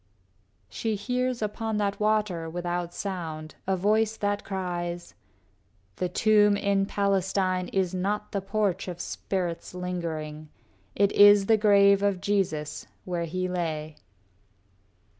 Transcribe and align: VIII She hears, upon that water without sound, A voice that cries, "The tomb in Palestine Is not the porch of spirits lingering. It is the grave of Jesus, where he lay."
VIII 0.01 0.67
She 0.71 0.95
hears, 0.95 1.43
upon 1.43 1.77
that 1.77 1.99
water 1.99 2.49
without 2.49 2.91
sound, 2.91 3.53
A 3.67 3.77
voice 3.77 4.17
that 4.17 4.43
cries, 4.43 5.13
"The 5.97 6.09
tomb 6.09 6.57
in 6.57 6.87
Palestine 6.87 7.67
Is 7.67 7.93
not 7.93 8.31
the 8.31 8.41
porch 8.41 8.87
of 8.87 8.99
spirits 8.99 9.75
lingering. 9.75 10.49
It 10.95 11.11
is 11.11 11.45
the 11.45 11.55
grave 11.55 12.01
of 12.01 12.19
Jesus, 12.19 12.87
where 13.05 13.25
he 13.25 13.47
lay." 13.47 13.95